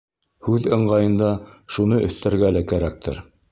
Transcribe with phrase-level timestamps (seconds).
[0.47, 1.29] Һүҙ ыңғайында
[1.77, 3.25] шуны өҫтәргә лә кәрәктер.